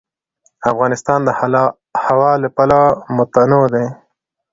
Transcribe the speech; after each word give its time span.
افغانستان 0.71 1.19
د 1.23 1.29
هوا 2.05 2.31
له 2.43 2.49
پلوه 2.55 2.85
متنوع 3.17 3.65
دی. 3.73 3.85